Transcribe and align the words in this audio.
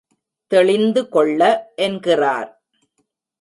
தெளிந்து 0.51 1.09
கொள்ள 1.09 1.41
என்கிறார். 1.75 2.49